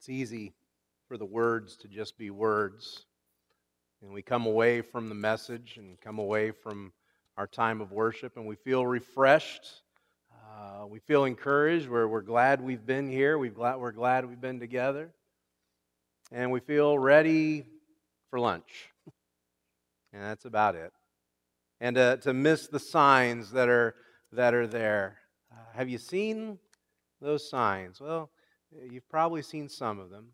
[0.00, 0.54] It's easy
[1.08, 3.04] for the words to just be words.
[4.00, 6.94] And we come away from the message and come away from
[7.36, 9.82] our time of worship and we feel refreshed.
[10.32, 11.86] Uh, we feel encouraged.
[11.86, 13.36] We're, we're glad we've been here.
[13.36, 15.12] We've glad, we're glad we've been together.
[16.32, 17.66] And we feel ready
[18.30, 18.88] for lunch.
[20.14, 20.94] And that's about it.
[21.78, 23.94] And uh, to miss the signs that are,
[24.32, 25.18] that are there.
[25.52, 26.58] Uh, have you seen
[27.20, 28.00] those signs?
[28.00, 28.30] Well,
[28.90, 30.26] You've probably seen some of them.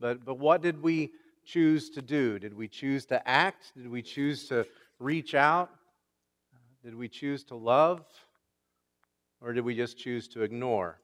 [0.00, 1.12] But, but what did we
[1.44, 2.38] choose to do?
[2.38, 3.72] Did we choose to act?
[3.76, 4.66] Did we choose to
[4.98, 5.70] reach out?
[6.84, 8.04] Did we choose to love?
[9.40, 10.98] Or did we just choose to ignore?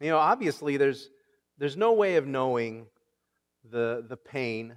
[0.00, 1.10] You know, obviously, there's,
[1.58, 2.86] there's no way of knowing
[3.70, 4.74] the, the pain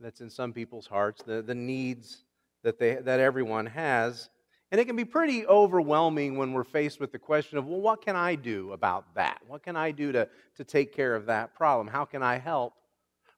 [0.00, 2.24] that's in some people's hearts, the, the needs
[2.62, 4.28] that, they, that everyone has.
[4.74, 8.04] And it can be pretty overwhelming when we're faced with the question of, well, what
[8.04, 9.40] can I do about that?
[9.46, 11.86] What can I do to, to take care of that problem?
[11.86, 12.74] How can I help?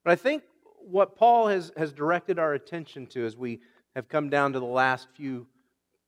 [0.02, 0.44] But I think
[0.80, 3.60] what Paul has, has directed our attention to as we
[3.94, 5.46] have come down to the last few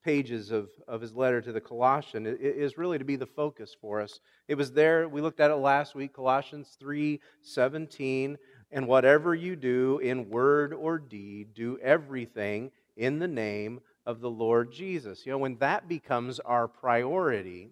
[0.03, 4.01] pages of, of his letter to the Colossians is really to be the focus for
[4.01, 4.21] us.
[4.49, 8.39] It was there, we looked at it last week, Colossians 3 17.
[8.73, 14.31] And whatever you do in word or deed, do everything in the name of the
[14.31, 15.27] Lord Jesus.
[15.27, 17.69] You know, when that becomes our priority,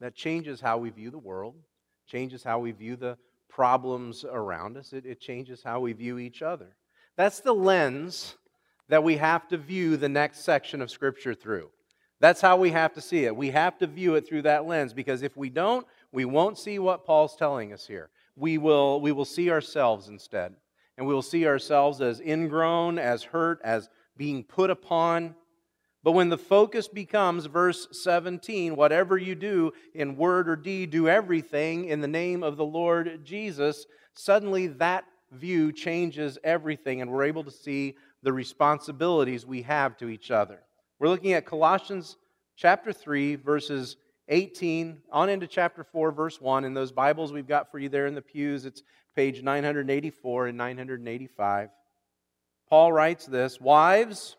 [0.00, 1.56] that changes how we view the world,
[2.06, 6.40] changes how we view the problems around us, it, it changes how we view each
[6.40, 6.76] other.
[7.16, 8.36] That's the lens
[8.88, 11.70] that we have to view the next section of Scripture through.
[12.20, 13.34] That's how we have to see it.
[13.34, 16.78] We have to view it through that lens because if we don't, we won't see
[16.78, 18.10] what Paul's telling us here.
[18.36, 20.54] We will, we will see ourselves instead.
[20.96, 25.34] And we will see ourselves as ingrown, as hurt, as being put upon.
[26.02, 31.08] But when the focus becomes verse 17, whatever you do in word or deed, do
[31.08, 37.24] everything in the name of the Lord Jesus, suddenly that view changes everything, and we're
[37.24, 40.60] able to see the responsibilities we have to each other.
[40.98, 42.16] We're looking at Colossians
[42.56, 43.96] chapter 3, verses
[44.28, 46.64] 18 on into chapter 4, verse 1.
[46.64, 48.82] In those Bibles we've got for you there in the pews, it's
[49.14, 51.68] page 984 and 985.
[52.68, 54.36] Paul writes this Wives,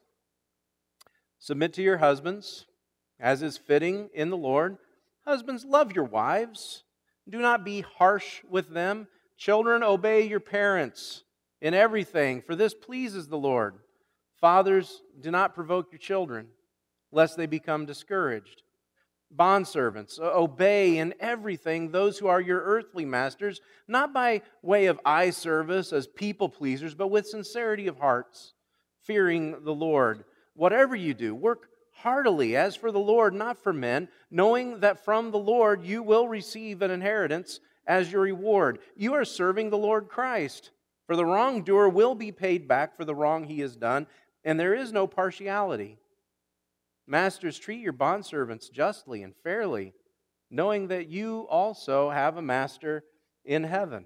[1.39, 2.65] submit to your husbands,
[3.19, 4.77] as is fitting in the Lord.
[5.25, 6.83] Husbands, love your wives.
[7.29, 9.07] Do not be harsh with them.
[9.37, 11.23] Children, obey your parents
[11.61, 13.75] in everything, for this pleases the Lord.
[14.39, 16.47] Fathers, do not provoke your children,
[17.11, 18.63] lest they become discouraged.
[19.35, 25.29] Bondservants, obey in everything those who are your earthly masters, not by way of eye
[25.29, 28.53] service as people pleasers, but with sincerity of hearts,
[29.01, 30.23] fearing the Lord.
[30.55, 35.31] Whatever you do, work heartily as for the Lord, not for men, knowing that from
[35.31, 38.79] the Lord you will receive an inheritance as your reward.
[38.95, 40.71] You are serving the Lord Christ.
[41.05, 44.07] For the wrongdoer will be paid back for the wrong he has done,
[44.43, 45.97] and there is no partiality.
[47.07, 49.93] Masters, treat your bondservants justly and fairly,
[50.51, 53.03] knowing that you also have a master
[53.45, 54.05] in heaven.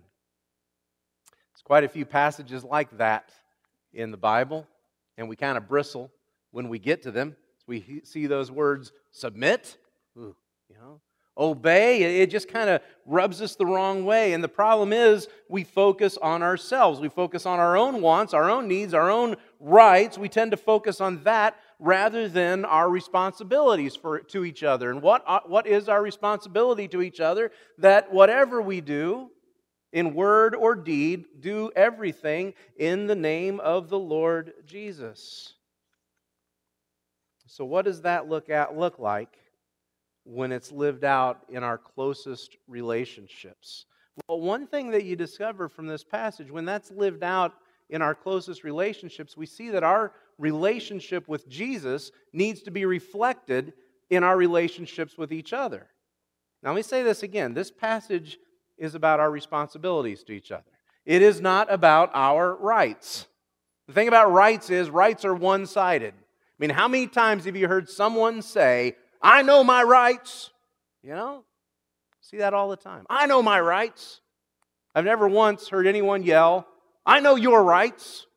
[1.52, 3.32] There's quite a few passages like that
[3.92, 4.68] in the Bible,
[5.18, 6.12] and we kind of bristle
[6.52, 7.36] when we get to them.
[7.66, 9.78] We see those words submit,
[10.16, 10.36] you
[10.70, 11.02] know,
[11.38, 12.22] obey.
[12.22, 14.34] It just kind of rubs us the wrong way.
[14.34, 17.00] And the problem is we focus on ourselves.
[17.00, 20.18] We focus on our own wants, our own needs, our own rights.
[20.18, 24.92] We tend to focus on that rather than our responsibilities for, to each other.
[24.92, 27.52] And what, uh, what is our responsibility to each other?
[27.80, 29.32] That whatever we do,
[29.92, 35.56] in word or deed, do everything in the name of the Lord Jesus.
[37.48, 39.38] So, what does that look at look like
[40.24, 43.86] when it's lived out in our closest relationships?
[44.28, 47.54] Well, one thing that you discover from this passage, when that's lived out
[47.90, 53.74] in our closest relationships, we see that our relationship with Jesus needs to be reflected
[54.10, 55.88] in our relationships with each other.
[56.62, 57.54] Now, let me say this again.
[57.54, 58.38] This passage
[58.78, 60.72] is about our responsibilities to each other,
[61.06, 63.28] it is not about our rights.
[63.88, 66.14] The thing about rights is, rights are one sided.
[66.14, 70.52] I mean, how many times have you heard someone say, I know my rights?
[71.04, 71.44] You know,
[72.22, 73.06] see that all the time.
[73.10, 74.22] I know my rights.
[74.94, 76.68] I've never once heard anyone yell,
[77.06, 78.28] I know your rights.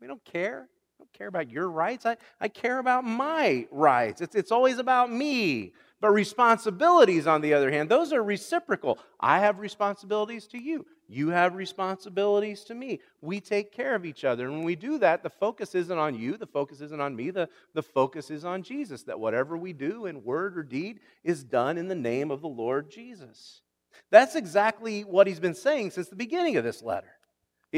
[0.00, 0.68] We don't care.
[0.98, 2.06] I don't care about your rights.
[2.06, 4.20] I, I care about my rights.
[4.20, 5.72] It's, it's always about me.
[6.00, 8.98] But responsibilities, on the other hand, those are reciprocal.
[9.18, 10.86] I have responsibilities to you.
[11.08, 13.00] You have responsibilities to me.
[13.20, 14.46] We take care of each other.
[14.46, 17.30] And when we do that, the focus isn't on you, the focus isn't on me,
[17.30, 19.04] the, the focus is on Jesus.
[19.04, 22.48] That whatever we do in word or deed is done in the name of the
[22.48, 23.62] Lord Jesus.
[24.10, 27.12] That's exactly what he's been saying since the beginning of this letter.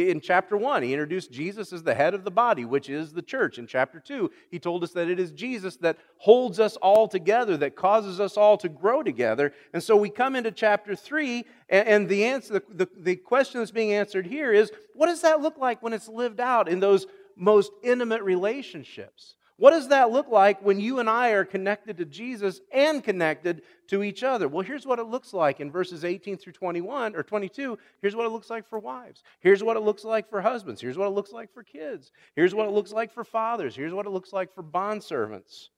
[0.07, 3.23] In chapter 1, he introduced Jesus as the head of the body, which is the
[3.23, 3.59] church.
[3.59, 7.57] In chapter 2, he told us that it is Jesus that holds us all together,
[7.57, 9.53] that causes us all to grow together.
[9.73, 13.73] And so we come into chapter 3, and the, answer, the, the, the question that's
[13.73, 17.07] being answered here is what does that look like when it's lived out in those
[17.35, 19.35] most intimate relationships?
[19.59, 23.63] What does that look like when you and I are connected to Jesus and connected
[23.89, 24.47] to each other?
[24.47, 27.77] Well, here's what it looks like in verses 18 through 21 or 22.
[28.01, 29.25] Here's what it looks like for wives.
[29.41, 30.81] Here's what it looks like for husbands.
[30.81, 32.13] Here's what it looks like for kids.
[32.37, 33.75] Here's what it looks like for fathers.
[33.75, 35.71] Here's what it looks like for bondservants.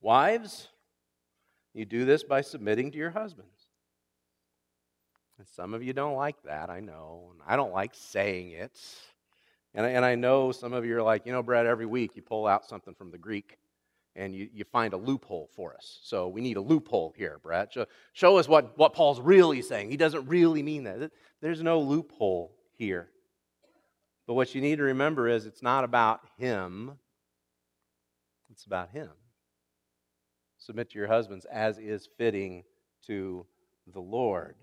[0.00, 0.68] Wives,
[1.74, 3.50] you do this by submitting to your husbands.
[5.38, 7.32] And some of you don't like that, I know.
[7.32, 8.78] And I don't like saying it.
[9.76, 12.22] And, and I know some of you are like, you know, Brad, every week you
[12.22, 13.58] pull out something from the Greek
[14.16, 15.98] and you, you find a loophole for us.
[16.02, 17.70] So we need a loophole here, Brad.
[17.70, 17.84] Show,
[18.14, 19.90] show us what, what Paul's really saying.
[19.90, 21.12] He doesn't really mean that.
[21.42, 23.10] There's no loophole here.
[24.26, 26.92] But what you need to remember is it's not about him,
[28.50, 29.10] it's about him.
[30.56, 32.64] Submit to your husbands as is fitting
[33.06, 33.44] to
[33.92, 34.56] the Lord.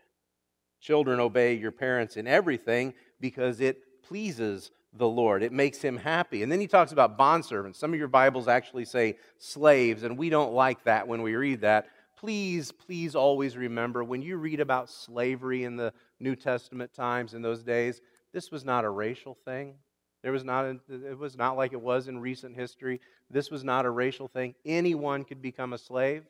[0.82, 5.44] Children, obey your parents in everything because it pleases the Lord.
[5.44, 6.44] It makes him happy.
[6.44, 7.78] And then he talks about bondservants.
[7.78, 11.62] Some of your Bibles actually say slaves, and we don't like that when we read
[11.62, 11.88] that.
[12.18, 17.42] Please, please always remember when you read about slavery in the New Testament times in
[17.42, 18.02] those days,
[18.34, 19.76] this was not a racial thing.
[20.22, 23.02] There was not a, it was not like it was in recent history.
[23.30, 24.56] This was not a racial thing.
[24.66, 26.24] Anyone could become a slave.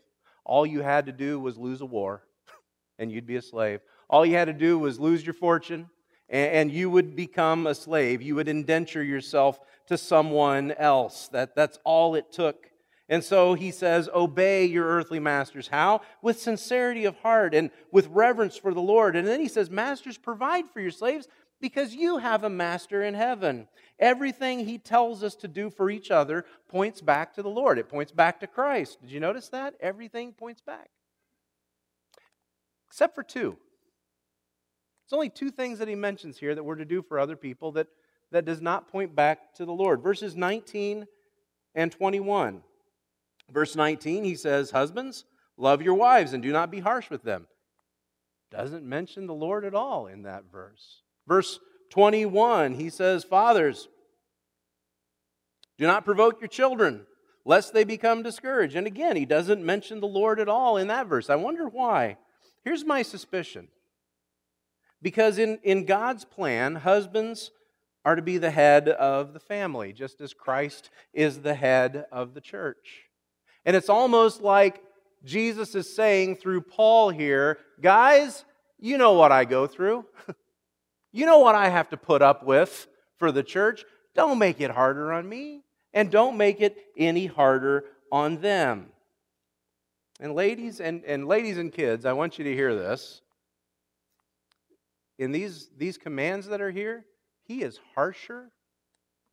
[0.45, 2.23] All you had to do was lose a war,
[2.99, 3.81] and you'd be a slave.
[4.09, 5.89] All you had to do was lose your fortune,
[6.29, 8.21] and you would become a slave.
[8.21, 11.27] You would indenture yourself to someone else.
[11.29, 12.67] That, that's all it took.
[13.09, 15.67] And so he says, Obey your earthly masters.
[15.67, 16.01] How?
[16.21, 19.15] With sincerity of heart and with reverence for the Lord.
[19.15, 21.27] And then he says, Masters, provide for your slaves
[21.61, 23.67] because you have a master in heaven.
[23.99, 27.87] Everything he tells us to do for each other points back to the Lord, it
[27.89, 29.01] points back to Christ.
[29.01, 29.75] Did you notice that?
[29.79, 30.89] Everything points back.
[32.87, 33.57] Except for two.
[35.03, 37.73] There's only two things that he mentions here that we're to do for other people
[37.73, 37.87] that,
[38.31, 40.01] that does not point back to the Lord.
[40.01, 41.05] Verses 19
[41.75, 42.63] and 21.
[43.51, 45.25] Verse 19, he says, Husbands,
[45.57, 47.47] love your wives and do not be harsh with them.
[48.49, 51.01] Doesn't mention the Lord at all in that verse.
[51.27, 51.59] Verse
[51.89, 53.89] 21, he says, Fathers,
[55.77, 57.05] do not provoke your children,
[57.45, 58.75] lest they become discouraged.
[58.75, 61.29] And again, he doesn't mention the Lord at all in that verse.
[61.29, 62.17] I wonder why.
[62.63, 63.67] Here's my suspicion
[65.03, 67.51] because in, in God's plan, husbands
[68.05, 72.33] are to be the head of the family, just as Christ is the head of
[72.33, 73.03] the church.
[73.65, 74.81] And it's almost like
[75.23, 78.45] Jesus is saying through Paul here, guys,
[78.79, 80.05] you know what I go through.
[81.11, 83.85] you know what I have to put up with for the church.
[84.15, 85.63] Don't make it harder on me,
[85.93, 88.87] and don't make it any harder on them.
[90.19, 93.22] And ladies and, and ladies and kids, I want you to hear this
[95.17, 97.05] in these, these commands that are here,
[97.43, 98.51] he is harsher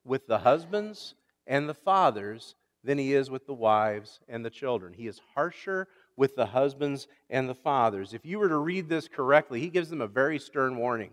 [0.04, 1.14] with the husbands
[1.46, 4.92] and the fathers than he is with the wives and the children.
[4.92, 8.14] He is harsher with the husbands and the fathers.
[8.14, 11.10] If you were to read this correctly, he gives them a very stern warning.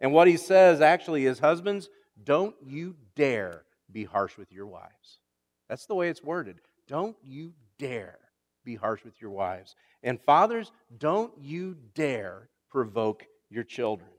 [0.00, 1.88] And what he says actually is husbands,
[2.24, 5.18] don't you dare be harsh with your wives.
[5.68, 6.60] That's the way it's worded.
[6.86, 8.18] Don't you dare
[8.64, 9.74] be harsh with your wives.
[10.02, 14.10] And fathers, don't you dare provoke your children.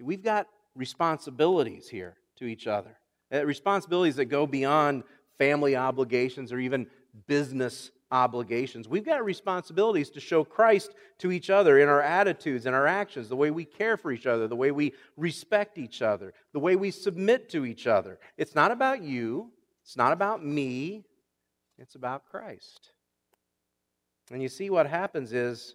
[0.00, 2.96] We've got responsibilities here to each other,
[3.32, 5.02] uh, responsibilities that go beyond
[5.38, 6.86] family obligations or even
[7.26, 8.88] business obligations.
[8.88, 13.28] We've got responsibilities to show Christ to each other in our attitudes and our actions,
[13.28, 16.76] the way we care for each other, the way we respect each other, the way
[16.76, 18.18] we submit to each other.
[18.36, 19.50] It's not about you,
[19.82, 21.04] it's not about me,
[21.78, 22.92] it's about Christ.
[24.30, 25.74] And you see, what happens is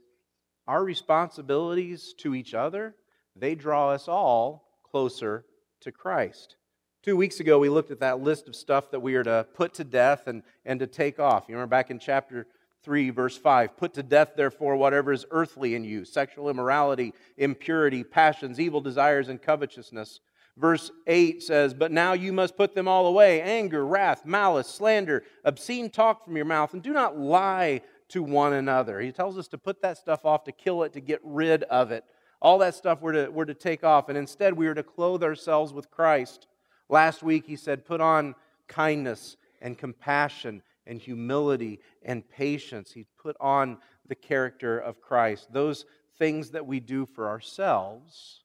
[0.67, 2.95] our responsibilities to each other,
[3.35, 5.45] they draw us all closer
[5.81, 6.55] to Christ.
[7.01, 9.73] Two weeks ago, we looked at that list of stuff that we are to put
[9.73, 11.45] to death and, and to take off.
[11.49, 12.47] You remember back in chapter
[12.83, 18.03] 3, verse 5 Put to death, therefore, whatever is earthly in you sexual immorality, impurity,
[18.03, 20.21] passions, evil desires, and covetousness.
[20.55, 25.23] Verse 8 says, But now you must put them all away anger, wrath, malice, slander,
[25.43, 27.81] obscene talk from your mouth, and do not lie
[28.13, 28.99] to one another.
[28.99, 31.91] He tells us to put that stuff off, to kill it, to get rid of
[31.91, 32.05] it.
[32.41, 35.23] All that stuff we're to, we're to take off, and instead we are to clothe
[35.23, 36.47] ourselves with Christ.
[36.89, 38.35] Last week he said, Put on
[38.67, 42.91] kindness and compassion and humility and patience.
[42.91, 43.77] He put on
[44.07, 45.51] the character of Christ.
[45.51, 45.85] Those
[46.19, 48.41] things that we do for ourselves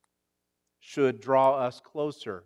[0.81, 2.45] should draw us closer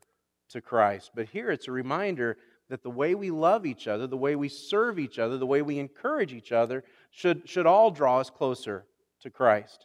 [0.48, 1.12] to Christ.
[1.14, 2.36] But here it's a reminder
[2.72, 5.60] that the way we love each other, the way we serve each other, the way
[5.60, 8.86] we encourage each other should, should all draw us closer
[9.20, 9.84] to Christ.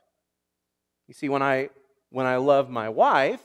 [1.10, 1.70] You see, when I,
[2.12, 3.44] when I love my wife,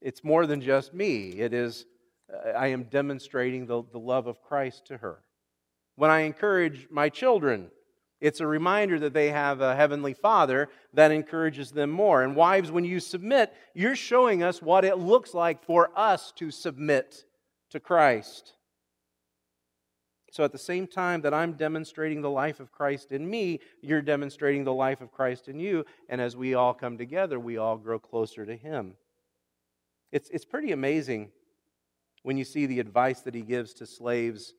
[0.00, 1.30] it's more than just me.
[1.30, 1.84] It is,
[2.32, 5.18] uh, I am demonstrating the, the love of Christ to her.
[5.96, 7.72] When I encourage my children,
[8.20, 12.22] it's a reminder that they have a heavenly father that encourages them more.
[12.22, 16.52] And wives, when you submit, you're showing us what it looks like for us to
[16.52, 17.24] submit
[17.76, 18.54] to Christ.
[20.32, 24.02] So at the same time that I'm demonstrating the life of Christ in me, you're
[24.02, 25.84] demonstrating the life of Christ in you.
[26.08, 28.94] And as we all come together, we all grow closer to Him.
[30.10, 31.30] It's, it's pretty amazing
[32.22, 34.54] when you see the advice that He gives to slaves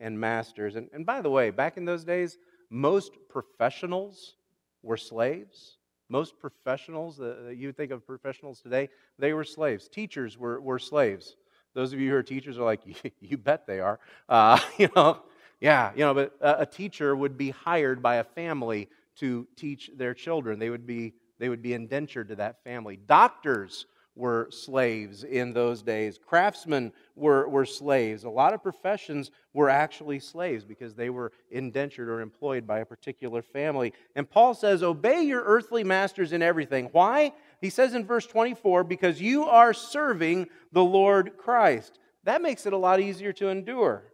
[0.00, 0.76] and masters.
[0.76, 2.36] And, and by the way, back in those days,
[2.68, 4.36] most professionals
[4.82, 5.78] were slaves.
[6.08, 9.88] Most professionals uh, you think of professionals today, they were slaves.
[9.88, 11.36] Teachers were, were slaves.
[11.76, 12.80] Those of you who are teachers are like,
[13.20, 14.00] you bet they are.
[14.30, 15.20] Uh, you know,
[15.60, 20.14] yeah, you know, but a, teacher would be hired by a family to teach their
[20.14, 20.58] children.
[20.58, 22.98] They would be they would be indentured to that family.
[23.06, 26.18] Doctors were slaves in those days.
[26.24, 28.24] Craftsmen were, were slaves.
[28.24, 32.86] A lot of professions were actually slaves because they were indentured or employed by a
[32.86, 33.92] particular family.
[34.14, 36.88] And Paul says, Obey your earthly masters in everything.
[36.92, 37.34] Why?
[37.60, 41.98] He says in verse 24, Because you are serving the Lord Christ.
[42.24, 44.04] That makes it a lot easier to endure.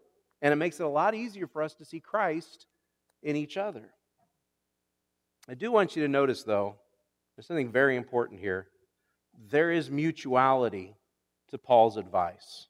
[0.41, 2.67] And it makes it a lot easier for us to see Christ
[3.23, 3.91] in each other.
[5.49, 6.77] I do want you to notice, though,
[7.37, 8.69] there's something very important here
[9.51, 10.95] there is mutuality
[11.49, 12.69] to Paul's advice.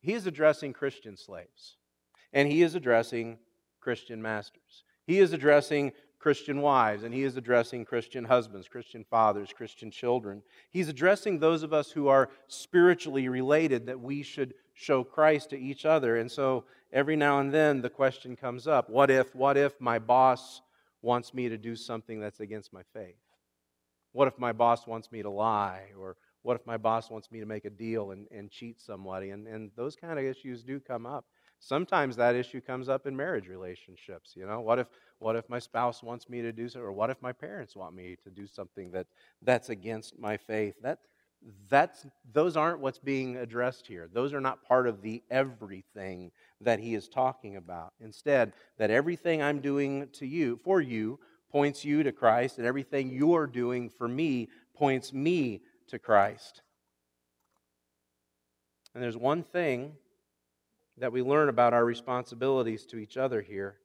[0.00, 1.76] He is addressing Christian slaves,
[2.32, 3.38] and he is addressing
[3.80, 4.84] Christian masters.
[5.06, 5.92] He is addressing
[6.24, 10.42] Christian wives, and he is addressing Christian husbands, Christian fathers, Christian children.
[10.70, 15.58] He's addressing those of us who are spiritually related that we should show Christ to
[15.58, 16.16] each other.
[16.16, 16.64] And so
[16.94, 20.62] every now and then the question comes up what if, what if my boss
[21.02, 23.20] wants me to do something that's against my faith?
[24.12, 25.88] What if my boss wants me to lie?
[25.94, 29.28] Or what if my boss wants me to make a deal and, and cheat somebody?
[29.28, 31.26] And, and those kind of issues do come up.
[31.64, 34.34] Sometimes that issue comes up in marriage relationships.
[34.36, 34.86] You know, what if
[35.18, 37.94] what if my spouse wants me to do so, or what if my parents want
[37.94, 39.06] me to do something that
[39.40, 40.74] that's against my faith?
[40.82, 40.98] That
[41.70, 44.10] that's those aren't what's being addressed here.
[44.12, 47.94] Those are not part of the everything that he is talking about.
[47.98, 51.18] Instead, that everything I'm doing to you for you
[51.50, 56.60] points you to Christ, and everything you're doing for me points me to Christ.
[58.92, 59.94] And there's one thing
[60.98, 63.76] that we learn about our responsibilities to each other here,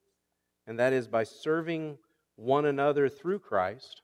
[0.67, 1.97] and that is by serving
[2.35, 4.01] one another through Christ,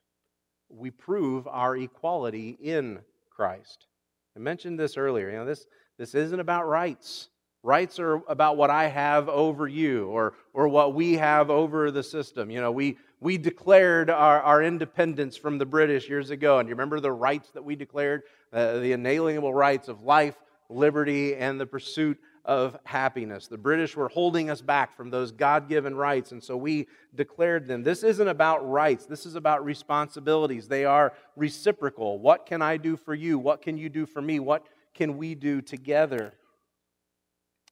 [0.69, 3.87] we prove our equality in Christ.
[4.35, 5.29] I mentioned this earlier.
[5.29, 7.29] You know, this, this isn't about rights.
[7.63, 12.03] Rights are about what I have over you or, or what we have over the
[12.03, 12.51] system.
[12.51, 16.59] You know, we, we declared our, our independence from the British years ago.
[16.59, 18.23] And you remember the rights that we declared?
[18.51, 20.35] Uh, the inalienable rights of life,
[20.69, 23.47] liberty, and the pursuit of happiness.
[23.47, 27.67] The British were holding us back from those God given rights, and so we declared
[27.67, 27.83] them.
[27.83, 30.67] This isn't about rights, this is about responsibilities.
[30.67, 32.19] They are reciprocal.
[32.19, 33.39] What can I do for you?
[33.39, 34.39] What can you do for me?
[34.39, 36.33] What can we do together?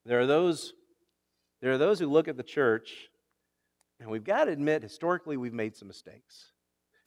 [0.05, 0.73] There are those,
[1.61, 3.09] there are those who look at the church
[4.03, 6.51] and we've got to admit, historically, we've made some mistakes.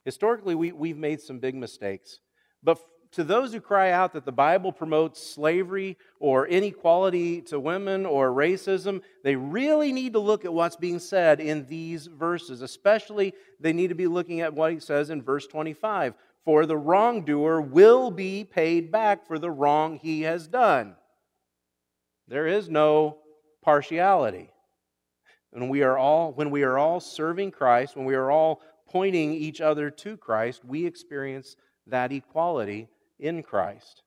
[0.06, 2.20] Historically, we, we've made some big mistakes.
[2.62, 2.78] But
[3.12, 8.30] to those who cry out that the Bible promotes slavery or inequality to women or
[8.30, 12.62] racism, they really need to look at what's being said in these verses.
[12.62, 16.76] Especially, they need to be looking at what he says in verse 25 For the
[16.76, 20.96] wrongdoer will be paid back for the wrong he has done.
[22.28, 23.18] There is no
[23.62, 24.50] partiality.
[25.52, 29.32] And we are all, when we are all serving Christ, when we are all pointing
[29.32, 34.02] each other to Christ, we experience that equality in Christ.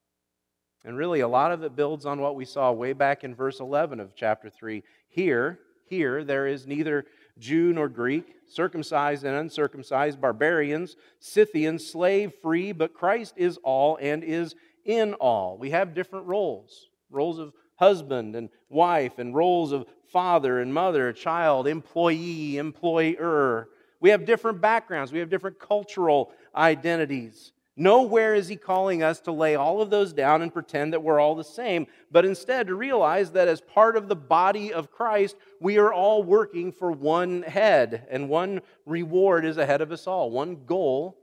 [0.85, 3.59] And really, a lot of it builds on what we saw way back in verse
[3.59, 4.83] 11 of chapter 3.
[5.09, 7.05] Here, here, there is neither
[7.37, 14.23] Jew nor Greek, circumcised and uncircumcised, barbarians, Scythians, slave, free, but Christ is all and
[14.23, 15.57] is in all.
[15.57, 21.11] We have different roles roles of husband and wife and roles of father and mother,
[21.13, 23.69] child, employee, employer.
[23.99, 27.51] We have different backgrounds, we have different cultural identities.
[27.79, 31.21] Nowhere is he calling us to lay all of those down and pretend that we're
[31.21, 35.37] all the same, but instead to realize that as part of the body of Christ,
[35.61, 40.29] we are all working for one head, and one reward is ahead of us all.
[40.29, 41.17] One goal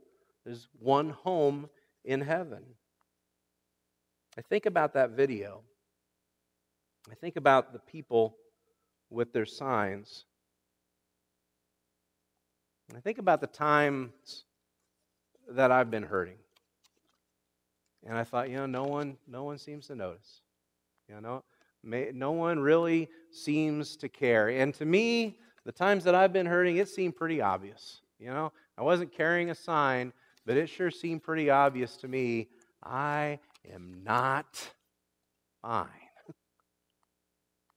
[0.47, 1.69] is one home
[2.03, 2.63] in heaven.
[4.35, 5.61] I think about that video.
[7.11, 8.35] I think about the people
[9.11, 10.25] with their signs.
[12.95, 14.45] I think about the times
[15.51, 16.37] that I've been hurting.
[18.07, 20.41] And I thought, you know, no one, no one seems to notice.
[21.09, 21.43] You know,
[21.83, 24.47] may, no one really seems to care.
[24.47, 28.01] And to me, the times that I've been hurting, it seemed pretty obvious.
[28.17, 30.13] You know, I wasn't carrying a sign,
[30.45, 32.47] but it sure seemed pretty obvious to me.
[32.81, 33.39] I
[33.73, 34.69] am not
[35.61, 35.87] fine.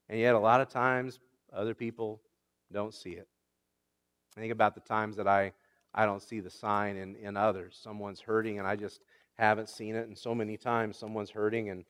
[0.08, 1.18] and yet, a lot of times,
[1.52, 2.20] other people
[2.72, 3.26] don't see it.
[4.36, 5.52] I think about the times that I,
[5.92, 7.76] I don't see the sign in, in others.
[7.82, 9.00] Someone's hurting, and I just
[9.40, 10.06] haven't seen it.
[10.06, 11.84] And so many times, someone's hurting, and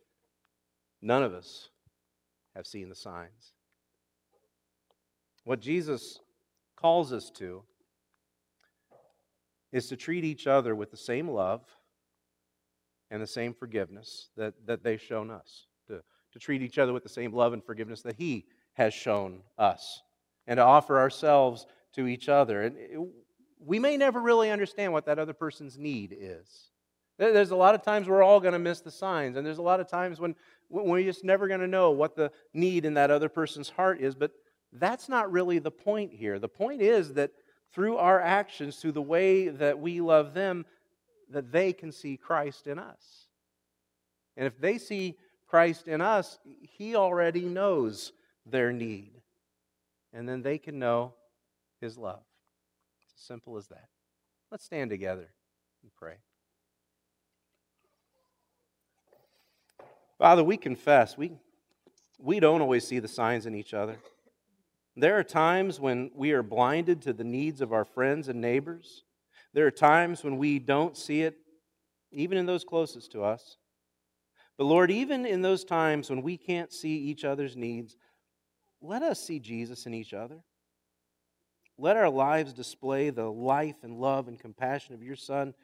[1.02, 1.69] none of us
[2.54, 3.52] have seen the signs.
[5.45, 6.21] What Jesus
[6.76, 7.62] calls us to
[9.73, 11.62] is to treat each other with the same love
[13.11, 16.02] and the same forgiveness that, that they've shown us, to,
[16.33, 20.02] to treat each other with the same love and forgiveness that He has shown us,
[20.47, 22.62] and to offer ourselves to each other.
[22.62, 23.00] And it,
[23.59, 26.70] we may never really understand what that other person's need is.
[27.21, 29.62] There's a lot of times we're all going to miss the signs, and there's a
[29.62, 30.35] lot of times when,
[30.69, 34.00] when we're just never going to know what the need in that other person's heart
[34.00, 34.15] is.
[34.15, 34.33] But
[34.73, 36.39] that's not really the point here.
[36.39, 37.33] The point is that
[37.75, 40.65] through our actions, through the way that we love them,
[41.29, 43.27] that they can see Christ in us.
[44.39, 48.12] And if they see Christ in us, He already knows
[48.47, 49.12] their need.
[50.15, 51.12] And then they can know
[51.83, 52.23] His love.
[53.03, 53.89] It's as simple as that.
[54.50, 55.29] Let's stand together
[55.83, 56.17] and pray.
[60.21, 61.33] Father, we confess we,
[62.19, 63.97] we don't always see the signs in each other.
[64.95, 69.05] There are times when we are blinded to the needs of our friends and neighbors.
[69.55, 71.39] There are times when we don't see it,
[72.12, 73.56] even in those closest to us.
[74.59, 77.97] But Lord, even in those times when we can't see each other's needs,
[78.83, 80.37] let us see Jesus in each other.
[81.78, 85.54] Let our lives display the life and love and compassion of your Son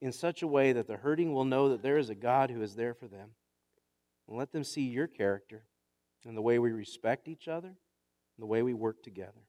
[0.00, 2.60] in such a way that the hurting will know that there is a God who
[2.60, 3.30] is there for them.
[4.30, 5.64] And let them see your character
[6.24, 7.76] and the way we respect each other and
[8.38, 9.42] the way we work together.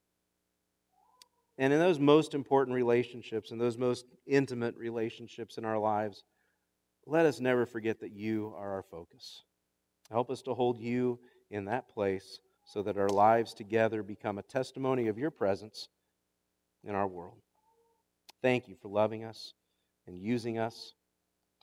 [1.56, 6.24] And in those most important relationships and those most intimate relationships in our lives,
[7.06, 9.44] let us never forget that you are our focus.
[10.10, 14.42] Help us to hold you in that place so that our lives together become a
[14.42, 15.88] testimony of your presence
[16.82, 17.38] in our world.
[18.40, 19.54] Thank you for loving us
[20.08, 20.94] and using us.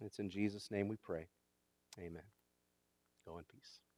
[0.01, 1.27] It's in Jesus' name we pray.
[1.99, 2.23] Amen.
[3.29, 3.88] Go in peace.